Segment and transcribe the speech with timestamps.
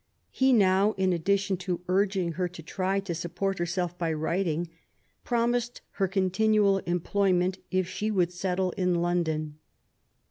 [0.31, 4.67] He now, in addition to urging her to try to support herself by writing,
[5.23, 9.59] promised her continual employment if she would settle in London.